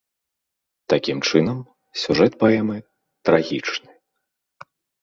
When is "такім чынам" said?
0.93-1.59